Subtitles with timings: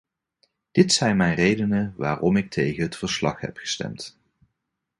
[0.71, 4.17] Dit zijn mijn redenen waarom ik tegen het verslag heb gestemd.